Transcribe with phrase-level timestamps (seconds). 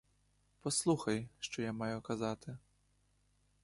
[0.61, 2.57] Послухай, що я маю казати.